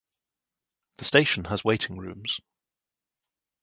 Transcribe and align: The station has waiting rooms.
The 0.97 1.05
station 1.05 1.43
has 1.43 1.63
waiting 1.63 1.99
rooms. 1.99 2.41